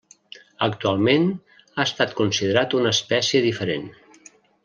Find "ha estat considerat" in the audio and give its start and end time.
1.57-2.75